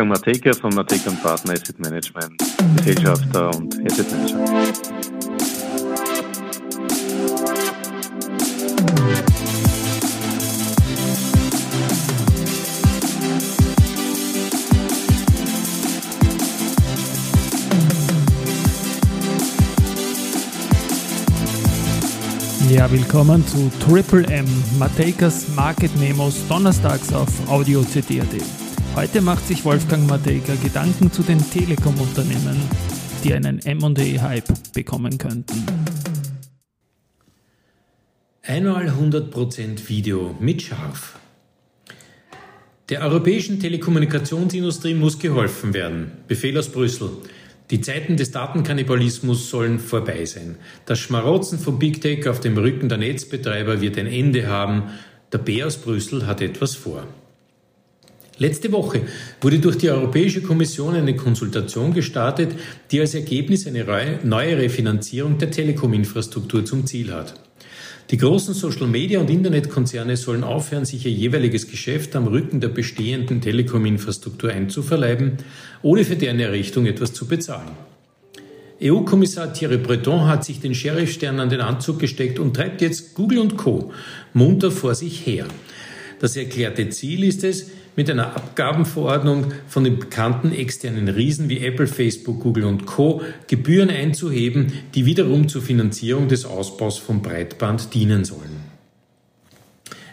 Wolfgang 0.00 0.08
Mateka 0.08 0.54
von 0.54 0.74
Mateka 0.74 1.10
Partner 1.22 1.52
Asset 1.52 1.78
Management, 1.78 2.42
Gesellschafter 2.76 3.54
und 3.54 3.74
Asset 3.84 4.10
Manager. 4.10 4.38
Ja, 22.70 22.90
willkommen 22.90 23.46
zu 23.46 23.70
Triple 23.80 24.26
M, 24.28 24.46
Mateikas 24.78 25.48
Market 25.54 25.94
Memos 25.98 26.36
donnerstags 26.48 27.12
auf 27.12 27.28
Audio 27.50 27.82
CD.at. 27.82 28.69
Heute 28.96 29.20
macht 29.20 29.46
sich 29.46 29.64
Wolfgang 29.64 30.08
Mateika 30.08 30.52
Gedanken 30.56 31.12
zu 31.12 31.22
den 31.22 31.38
Telekom-Unternehmen, 31.38 32.60
die 33.22 33.32
einen 33.32 33.60
M&A-Hype 33.60 34.72
bekommen 34.74 35.16
könnten. 35.16 35.64
Einmal 38.42 38.88
100% 38.88 39.88
Video 39.88 40.34
mit 40.40 40.62
Scharf. 40.62 41.18
Der 42.88 43.02
europäischen 43.02 43.60
Telekommunikationsindustrie 43.60 44.94
muss 44.94 45.20
geholfen 45.20 45.72
werden. 45.72 46.10
Befehl 46.26 46.58
aus 46.58 46.68
Brüssel. 46.68 47.10
Die 47.70 47.80
Zeiten 47.80 48.16
des 48.16 48.32
Datenkannibalismus 48.32 49.48
sollen 49.48 49.78
vorbei 49.78 50.24
sein. 50.24 50.56
Das 50.86 50.98
Schmarotzen 50.98 51.60
von 51.60 51.78
Big 51.78 52.00
Tech 52.00 52.28
auf 52.28 52.40
dem 52.40 52.58
Rücken 52.58 52.88
der 52.88 52.98
Netzbetreiber 52.98 53.80
wird 53.80 53.96
ein 53.96 54.08
Ende 54.08 54.48
haben. 54.48 54.90
Der 55.30 55.38
Bär 55.38 55.68
aus 55.68 55.76
Brüssel 55.76 56.26
hat 56.26 56.40
etwas 56.40 56.74
vor. 56.74 57.06
Letzte 58.40 58.72
Woche 58.72 59.02
wurde 59.42 59.58
durch 59.58 59.76
die 59.76 59.90
Europäische 59.90 60.40
Kommission 60.40 60.94
eine 60.94 61.14
Konsultation 61.14 61.92
gestartet, 61.92 62.52
die 62.90 62.98
als 62.98 63.14
Ergebnis 63.14 63.66
eine 63.66 63.84
neue 64.24 64.56
Refinanzierung 64.56 65.36
der 65.36 65.50
Telekom-Infrastruktur 65.50 66.64
zum 66.64 66.86
Ziel 66.86 67.12
hat. 67.12 67.34
Die 68.10 68.16
großen 68.16 68.54
Social-Media- 68.54 69.20
und 69.20 69.28
Internetkonzerne 69.28 70.16
sollen 70.16 70.42
aufhören, 70.42 70.86
sich 70.86 71.04
ihr 71.04 71.12
jeweiliges 71.12 71.68
Geschäft 71.68 72.16
am 72.16 72.28
Rücken 72.28 72.62
der 72.62 72.68
bestehenden 72.68 73.42
Telekom-Infrastruktur 73.42 74.50
einzuverleiben, 74.50 75.32
ohne 75.82 76.02
für 76.02 76.16
deren 76.16 76.40
Errichtung 76.40 76.86
etwas 76.86 77.12
zu 77.12 77.26
bezahlen. 77.26 77.72
EU-Kommissar 78.82 79.52
Thierry 79.52 79.76
Breton 79.76 80.26
hat 80.26 80.46
sich 80.46 80.60
den 80.60 80.74
Sheriffstern 80.74 81.40
an 81.40 81.50
den 81.50 81.60
Anzug 81.60 81.98
gesteckt 81.98 82.38
und 82.38 82.56
treibt 82.56 82.80
jetzt 82.80 83.14
Google 83.14 83.40
und 83.40 83.58
Co. 83.58 83.92
munter 84.32 84.70
vor 84.70 84.94
sich 84.94 85.26
her. 85.26 85.44
Das 86.20 86.36
erklärte 86.36 86.88
Ziel 86.90 87.24
ist 87.24 87.44
es, 87.44 87.70
mit 87.96 88.10
einer 88.10 88.36
Abgabenverordnung 88.36 89.46
von 89.66 89.84
den 89.84 89.98
bekannten 89.98 90.52
externen 90.52 91.08
Riesen 91.08 91.48
wie 91.48 91.60
Apple, 91.60 91.86
Facebook, 91.86 92.40
Google 92.40 92.64
und 92.64 92.86
Co. 92.86 93.22
Gebühren 93.48 93.90
einzuheben, 93.90 94.72
die 94.94 95.06
wiederum 95.06 95.48
zur 95.48 95.62
Finanzierung 95.62 96.28
des 96.28 96.44
Ausbaus 96.44 96.98
von 96.98 97.22
Breitband 97.22 97.94
dienen 97.94 98.24
sollen. 98.24 98.70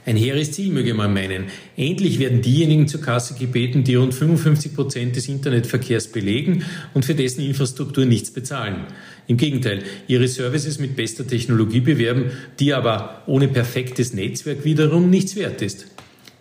Ein 0.06 0.16
hehres 0.16 0.54
Ziel 0.54 0.72
möge 0.72 0.94
man 0.94 1.14
meinen. 1.14 1.48
Endlich 1.76 2.18
werden 2.20 2.42
diejenigen 2.42 2.88
zur 2.88 3.02
Kasse 3.02 3.34
gebeten, 3.34 3.84
die 3.84 3.96
rund 3.96 4.14
55 4.14 4.74
Prozent 4.74 5.18
des 5.18 5.28
Internetverkehrs 5.28 6.08
belegen 6.08 6.64
und 6.94 7.04
für 7.04 7.14
dessen 7.14 7.42
Infrastruktur 7.42 8.06
nichts 8.06 8.32
bezahlen. 8.32 8.86
Im 9.28 9.36
Gegenteil, 9.36 9.84
ihre 10.08 10.30
Services 10.30 10.80
mit 10.80 10.96
bester 10.96 11.28
Technologie 11.28 11.82
bewerben, 11.82 12.32
die 12.58 12.74
aber 12.74 13.24
ohne 13.28 13.50
perfektes 13.50 14.14
Netzwerk 14.14 14.64
wiederum 14.64 15.10
nichts 15.10 15.36
wert 15.36 15.62
ist. 15.62 15.88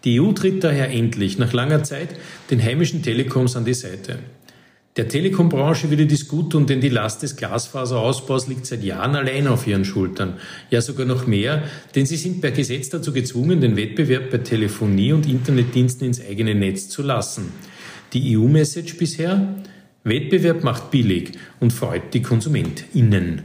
Die 0.07 0.21
EU 0.21 0.31
tritt 0.31 0.63
daher 0.63 0.89
endlich 0.89 1.37
nach 1.37 1.53
langer 1.53 1.83
Zeit 1.83 2.11
den 2.53 2.63
heimischen 2.63 3.03
Telekoms 3.03 3.57
an 3.57 3.65
die 3.65 3.75
Seite. 3.75 4.21
Der 4.97 5.09
Telekombranche 5.09 5.91
würde 5.91 6.07
dies 6.07 6.29
gut 6.29 6.53
tun, 6.53 6.67
denn 6.67 6.81
die 6.81 6.89
Last 6.89 7.25
des 7.25 7.35
Glasfaserausbaus 7.35 8.47
liegt 8.47 8.67
seit 8.67 8.85
Jahren 8.85 9.17
allein 9.17 9.49
auf 9.49 9.67
ihren 9.67 9.85
Schultern. 9.85 10.35
Ja, 10.71 10.81
sogar 10.81 11.07
noch 11.07 11.27
mehr, 11.27 11.65
denn 11.97 12.07
sie 12.07 12.17
sind 12.17 12.41
per 12.41 12.53
Gesetz 12.53 12.89
dazu 12.89 13.13
gezwungen, 13.13 13.61
den 13.61 13.77
Wettbewerb 13.77 14.31
bei 14.31 14.39
Telefonie 14.39 15.13
und 15.13 15.27
Internetdiensten 15.27 16.07
ins 16.07 16.21
eigene 16.25 16.55
Netz 16.55 16.89
zu 16.89 17.03
lassen. 17.03 17.53
Die 18.13 18.39
EU-Message 18.39 18.97
bisher? 18.97 19.57
Wettbewerb 20.05 20.63
macht 20.63 20.93
billig 20.93 21.33
und 21.59 21.73
freut 21.73 22.15
die 22.15 22.23
KonsumentInnen. 22.23 23.43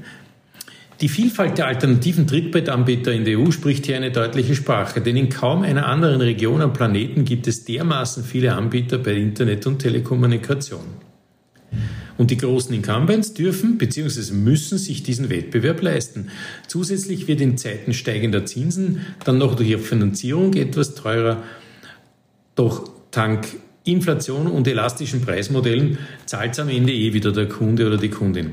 Die 1.01 1.09
Vielfalt 1.09 1.57
der 1.57 1.65
alternativen 1.65 2.27
Trittbrettanbieter 2.27 3.11
in 3.11 3.25
der 3.25 3.39
EU 3.39 3.49
spricht 3.49 3.87
hier 3.87 3.95
eine 3.95 4.11
deutliche 4.11 4.53
Sprache, 4.53 5.01
denn 5.01 5.17
in 5.17 5.29
kaum 5.29 5.63
einer 5.63 5.87
anderen 5.87 6.21
Region 6.21 6.61
am 6.61 6.73
Planeten 6.73 7.25
gibt 7.25 7.47
es 7.47 7.65
dermaßen 7.65 8.23
viele 8.23 8.53
Anbieter 8.53 8.99
bei 8.99 9.15
Internet 9.15 9.65
und 9.65 9.79
Telekommunikation. 9.79 10.85
Und 12.19 12.29
die 12.29 12.37
großen 12.37 12.75
Incumbents 12.75 13.33
dürfen 13.33 13.79
bzw. 13.79 14.33
müssen 14.33 14.77
sich 14.77 15.01
diesen 15.01 15.31
Wettbewerb 15.31 15.81
leisten. 15.81 16.27
Zusätzlich 16.67 17.27
wird 17.27 17.41
in 17.41 17.57
Zeiten 17.57 17.93
steigender 17.93 18.45
Zinsen 18.45 19.01
dann 19.25 19.39
noch 19.39 19.55
durch 19.55 19.69
ihre 19.69 19.79
Finanzierung 19.79 20.53
etwas 20.53 20.93
teurer. 20.93 21.41
Doch 22.53 22.91
dank 23.09 23.47
Inflation 23.85 24.45
und 24.45 24.67
elastischen 24.67 25.21
Preismodellen 25.21 25.97
zahlt 26.27 26.51
es 26.51 26.59
am 26.59 26.69
Ende 26.69 26.93
eh 26.93 27.13
wieder 27.13 27.31
der 27.31 27.49
Kunde 27.49 27.87
oder 27.87 27.97
die 27.97 28.09
Kundin. 28.09 28.51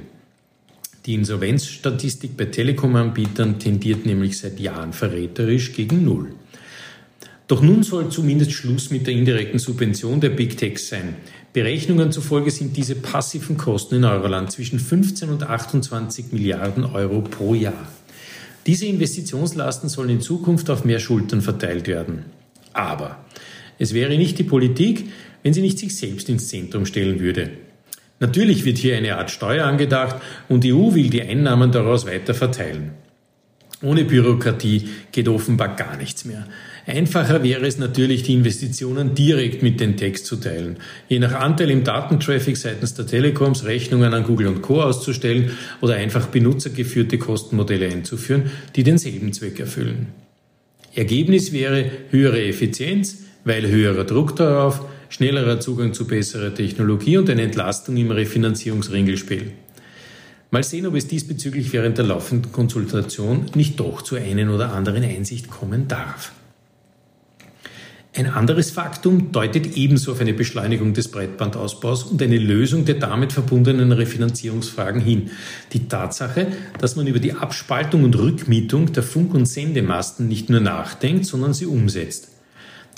Die 1.09 1.15
Insolvenzstatistik 1.15 2.37
bei 2.37 2.45
Telekom-Anbietern 2.45 3.59
tendiert 3.59 4.05
nämlich 4.05 4.37
seit 4.37 4.61
Jahren 4.61 4.93
verräterisch 4.93 5.73
gegen 5.73 6.05
Null. 6.05 6.35
Doch 7.47 7.63
nun 7.63 7.83
soll 7.83 8.11
zumindest 8.11 8.53
Schluss 8.53 8.91
mit 8.91 9.07
der 9.07 9.15
indirekten 9.15 9.59
Subvention 9.59 10.21
der 10.21 10.29
Big 10.29 10.59
Techs 10.59 10.91
sein. 10.91 11.17
Berechnungen 11.55 12.13
zufolge 12.13 12.51
sind 12.51 12.77
diese 12.77 12.95
passiven 12.95 13.57
Kosten 13.57 13.95
in 13.95 14.05
Euroland 14.05 14.53
zwischen 14.53 14.79
15 14.79 15.31
und 15.31 15.45
28 15.45 16.31
Milliarden 16.33 16.85
Euro 16.85 17.23
pro 17.23 17.55
Jahr. 17.55 17.89
Diese 18.67 18.85
Investitionslasten 18.85 19.89
sollen 19.89 20.11
in 20.11 20.21
Zukunft 20.21 20.69
auf 20.69 20.85
mehr 20.85 20.99
Schultern 20.99 21.41
verteilt 21.41 21.87
werden. 21.87 22.27
Aber 22.75 23.25
es 23.79 23.95
wäre 23.95 24.19
nicht 24.19 24.39
die 24.39 24.45
Politik, 24.45 25.09
wenn 25.43 25.55
sie 25.55 25.63
nicht 25.63 25.79
sich 25.79 25.97
selbst 25.97 26.29
ins 26.29 26.49
Zentrum 26.49 26.85
stellen 26.85 27.19
würde. 27.19 27.53
Natürlich 28.21 28.65
wird 28.65 28.79
hier 28.79 28.97
eine 28.97 29.17
Art 29.17 29.31
Steuer 29.31 29.67
angedacht 29.67 30.17
und 30.49 30.65
die 30.65 30.73
EU 30.73 30.95
will 30.95 31.11
die 31.11 31.23
Einnahmen 31.23 31.71
daraus 31.71 32.07
weiter 32.07 32.35
verteilen. 32.35 32.93
Ohne 33.81 34.05
Bürokratie 34.05 34.89
geht 35.13 35.29
offenbar 35.29 35.77
gar 35.77 35.97
nichts 35.97 36.25
mehr. 36.25 36.49
Einfacher 36.85 37.45
wäre 37.45 37.65
es 37.65 37.79
natürlich, 37.79 38.25
die 38.25 38.33
Investitionen 38.33 39.15
direkt 39.15 39.63
mit 39.63 39.79
den 39.79 39.97
Techs 39.97 40.25
zu 40.25 40.37
teilen. 40.37 40.79
Je 41.09 41.21
nach 41.21 41.35
Anteil 41.35 41.71
im 41.71 41.85
Datentraffic 41.85 42.57
seitens 42.57 42.95
der 42.95 43.07
Telekoms 43.07 43.67
Rechnungen 43.67 44.15
an 44.15 44.25
Google 44.25 44.49
und 44.49 44.63
Co. 44.63 44.83
auszustellen 44.83 45.53
oder 45.81 45.95
einfach 45.95 46.27
benutzergeführte 46.27 47.19
Kostenmodelle 47.19 47.89
einzuführen, 47.89 48.51
die 48.75 48.83
denselben 48.83 49.33
Zweck 49.33 49.61
erfüllen. 49.61 50.09
Ergebnis 50.95 51.53
wäre 51.53 51.89
höhere 52.11 52.43
Effizienz, 52.43 53.19
weil 53.45 53.69
höherer 53.69 54.05
Druck 54.05 54.35
darauf, 54.35 54.81
schnellerer 55.09 55.61
Zugang 55.61 55.95
zu 55.95 56.07
besserer 56.07 56.55
Technologie 56.55 57.19
und 57.19 57.31
eine 57.31 57.43
Entlastung 57.43 57.97
im 57.97 58.11
Refinanzierungsringelspiel. 58.11 59.53
Mal 60.51 60.63
sehen, 60.63 60.87
ob 60.87 60.95
es 60.95 61.07
diesbezüglich 61.07 61.73
während 61.73 61.99
der 61.99 62.07
laufenden 62.07 62.53
Konsultation 62.53 63.47
nicht 63.55 63.79
doch 63.79 64.01
zu 64.01 64.17
einen 64.17 64.49
oder 64.49 64.73
anderen 64.73 65.05
Einsicht 65.05 65.51
kommen 65.51 65.89
darf. 65.89 66.33
Ein 68.19 68.27
anderes 68.27 68.71
Faktum 68.71 69.31
deutet 69.31 69.77
ebenso 69.77 70.13
auf 70.13 70.21
eine 70.21 70.33
Beschleunigung 70.33 70.95
des 70.95 71.09
Breitbandausbaus 71.09 72.05
und 72.05 72.21
eine 72.23 72.39
Lösung 72.39 72.85
der 72.85 72.97
damit 72.97 73.33
verbundenen 73.33 73.93
Refinanzierungsfragen 73.93 75.01
hin. 75.01 75.31
Die 75.73 75.87
Tatsache, 75.87 76.49
dass 76.81 76.97
man 76.97 77.07
über 77.07 77.21
die 77.21 77.35
Abspaltung 77.35 78.03
und 78.03 78.19
Rückmietung 78.19 78.93
der 78.93 79.03
Funk- 79.03 79.35
und 79.35 79.47
Sendemasten 79.47 80.27
nicht 80.27 80.49
nur 80.51 80.61
nachdenkt, 80.61 81.27
sondern 81.27 81.55
sie 81.55 81.67
umsetzt. 81.67 82.29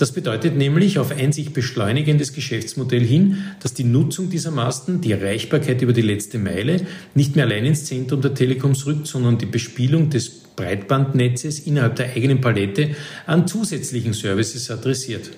Das 0.01 0.13
bedeutet 0.13 0.57
nämlich 0.57 0.99
auf 0.99 1.11
ein 1.11 1.31
sich 1.31 1.53
beschleunigendes 1.53 2.33
Geschäftsmodell 2.33 3.05
hin, 3.05 3.45
dass 3.63 3.75
die 3.75 3.85
Nutzung 3.85 4.31
dieser 4.31 4.51
Masten, 4.51 5.03
die 5.03 5.13
Erreichbarkeit 5.13 5.83
über 5.83 5.93
die 5.93 6.01
letzte 6.01 6.39
Meile 6.39 6.87
nicht 7.15 7.37
mehr 7.37 7.45
allein 7.45 7.67
ins 7.67 7.85
Zentrum 7.85 8.23
der 8.23 8.33
Telekoms 8.33 8.87
rückt, 8.87 9.07
sondern 9.07 9.37
die 9.37 9.45
Bespielung 9.45 10.09
des 10.09 10.31
Breitbandnetzes 10.57 11.61
innerhalb 11.61 11.97
der 11.97 12.17
eigenen 12.17 12.41
Palette 12.41 12.97
an 13.27 13.47
zusätzlichen 13.47 14.15
Services 14.15 14.71
adressiert. 14.71 15.33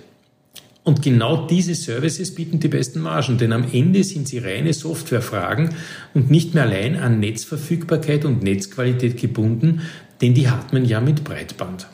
Und 0.85 1.03
genau 1.03 1.49
diese 1.49 1.75
Services 1.75 2.33
bieten 2.33 2.61
die 2.61 2.69
besten 2.69 3.01
Margen, 3.01 3.39
denn 3.39 3.53
am 3.53 3.67
Ende 3.73 4.05
sind 4.05 4.29
sie 4.29 4.39
reine 4.39 4.73
Softwarefragen 4.73 5.71
und 6.15 6.31
nicht 6.31 6.55
mehr 6.55 6.63
allein 6.63 6.95
an 6.95 7.19
Netzverfügbarkeit 7.19 8.25
und 8.25 8.45
Netzqualität 8.45 9.21
gebunden, 9.21 9.81
denn 10.21 10.35
die 10.35 10.49
hat 10.49 10.73
man 10.73 10.85
ja 10.85 11.01
mit 11.01 11.25
Breitband. 11.25 11.89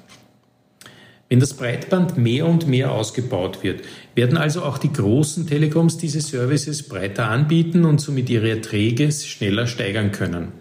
Wenn 1.29 1.41
das 1.41 1.53
Breitband 1.53 2.17
mehr 2.17 2.47
und 2.47 2.67
mehr 2.67 2.91
ausgebaut 2.91 3.63
wird, 3.63 3.83
werden 4.15 4.39
also 4.39 4.63
auch 4.63 4.79
die 4.79 4.93
großen 4.93 5.47
Telekoms 5.47 5.99
diese 5.99 6.23
Services 6.23 6.85
breiter 6.85 7.29
anbieten 7.29 7.85
und 7.85 8.01
somit 8.01 8.31
ihre 8.31 8.49
Erträge 8.49 9.13
schneller 9.13 9.67
steigern 9.67 10.11
können. 10.11 10.53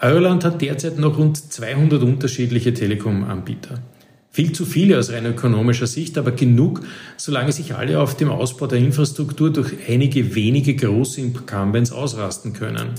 Euroland 0.00 0.44
hat 0.44 0.62
derzeit 0.62 0.98
noch 0.98 1.18
rund 1.18 1.36
200 1.36 2.00
unterschiedliche 2.04 2.72
Telekom-Anbieter. 2.72 3.82
Viel 4.30 4.52
zu 4.52 4.64
viele 4.66 5.00
aus 5.00 5.10
rein 5.10 5.26
ökonomischer 5.26 5.88
Sicht, 5.88 6.16
aber 6.16 6.30
genug, 6.30 6.82
solange 7.16 7.50
sich 7.50 7.74
alle 7.74 7.98
auf 8.00 8.16
dem 8.16 8.30
Ausbau 8.30 8.68
der 8.68 8.78
Infrastruktur 8.78 9.52
durch 9.52 9.72
einige 9.88 10.36
wenige 10.36 10.76
große 10.76 11.20
Incumbents 11.20 11.90
ausrasten 11.90 12.52
können. 12.52 12.90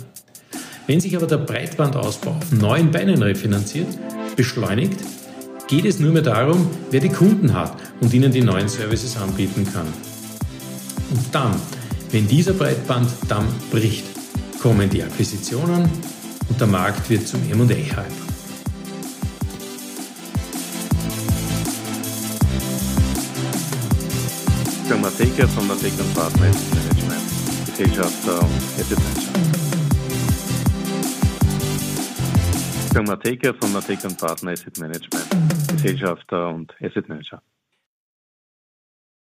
Wenn 0.88 1.00
sich 1.00 1.16
aber 1.16 1.28
der 1.28 1.38
Breitbandausbau 1.38 2.32
auf 2.32 2.52
neuen 2.52 2.92
Beinen 2.92 3.24
refinanziert, 3.24 3.88
beschleunigt, 4.36 4.98
geht 5.70 5.86
es 5.86 6.00
nur 6.00 6.12
mehr 6.12 6.24
darum, 6.24 6.68
wer 6.90 7.00
die 7.00 7.10
Kunden 7.10 7.54
hat 7.54 7.78
und 8.02 8.12
ihnen 8.12 8.32
die 8.32 8.42
neuen 8.42 8.68
Services 8.68 9.16
anbieten 9.18 9.66
kann. 9.72 9.86
Und 11.12 11.24
dann, 11.32 11.56
wenn 12.12 12.28
dieser 12.28 12.54
Breitbanddamm 12.54 13.46
bricht, 13.72 14.04
kommen 14.60 14.90
die 14.90 15.04
Akquisitionen 15.04 15.88
und 16.50 16.60
der 16.60 16.68
Markt 16.68 17.08
wird 17.10 17.28
zum 17.28 17.40
M&A-Hype. 17.52 18.12
Firma 24.88 25.10
Taker 25.12 25.48
von 25.48 25.68
Mateka 25.68 26.04
Partner 26.16 26.48
Asset 26.48 26.74
Management, 26.74 27.22
Gesellschafter 27.68 28.40
und 28.40 28.82
Asset 28.82 29.49
Firma 32.92 33.16
Taker 33.16 33.54
von 33.54 33.72
Mateka 33.72 34.10
Partner 34.10 34.52
Asset 34.52 34.80
Management, 34.80 35.28
Gesellschafter 35.72 36.50
und 36.50 36.74
Asset 36.82 37.08
Manager. 37.08 37.42